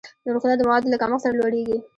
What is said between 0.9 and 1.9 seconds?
له کمښت سره لوړېږي.